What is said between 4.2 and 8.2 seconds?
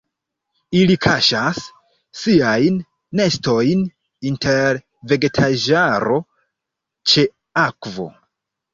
inter vegetaĵaro ĉe akvo.